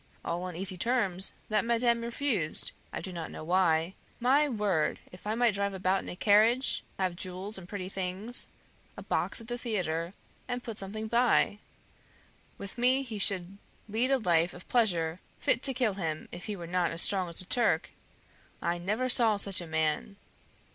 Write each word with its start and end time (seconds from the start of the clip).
All 0.25 0.41
on 0.41 0.55
easy 0.55 0.79
terms 0.79 1.33
that 1.49 1.63
madame 1.63 2.01
refused, 2.01 2.71
I 2.91 3.01
do 3.01 3.13
not 3.13 3.29
know 3.29 3.43
why. 3.43 3.93
My 4.19 4.49
word! 4.49 4.97
if 5.11 5.27
I 5.27 5.35
might 5.35 5.53
drive 5.53 5.75
about 5.75 6.01
in 6.01 6.09
a 6.09 6.15
carriage, 6.15 6.83
have 6.97 7.15
jewels 7.15 7.55
and 7.59 7.69
pretty 7.69 7.87
things, 7.87 8.49
a 8.97 9.03
box 9.03 9.41
at 9.41 9.47
the 9.47 9.59
theater, 9.59 10.15
and 10.47 10.63
put 10.63 10.79
something 10.79 11.07
by! 11.07 11.59
with 12.57 12.79
me 12.79 13.03
he 13.03 13.19
should 13.19 13.59
lead 13.87 14.09
a 14.09 14.17
life 14.17 14.55
of 14.55 14.67
pleasure 14.67 15.19
fit 15.39 15.61
to 15.61 15.71
kill 15.71 15.93
him 15.93 16.27
if 16.31 16.45
he 16.45 16.55
were 16.55 16.65
not 16.65 16.89
as 16.89 17.03
strong 17.03 17.29
as 17.29 17.39
a 17.39 17.45
Turk! 17.45 17.91
I 18.59 18.79
never 18.79 19.07
saw 19.07 19.37
such 19.37 19.61
a 19.61 19.67
man!' 19.67 20.15